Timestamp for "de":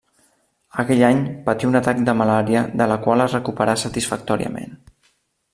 2.09-2.17, 2.81-2.89